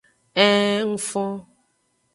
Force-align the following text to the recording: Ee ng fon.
Ee 0.45 0.79
ng 0.89 0.95
fon. 1.09 1.33